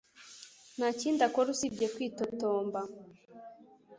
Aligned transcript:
Nta 0.77 0.87
kindi 0.99 1.21
akora 1.27 1.47
usibye 1.55 1.87
kwitotomba 1.95 2.79